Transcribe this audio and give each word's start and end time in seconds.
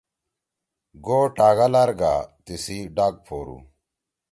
گو 1.05 1.19
ٹاکھا 1.35 1.67
لار 1.73 1.91
گا 1.99 2.13
تیِسی 2.43 2.77
ڈاگ 2.95 3.13
پھورُو۔ 3.25 3.57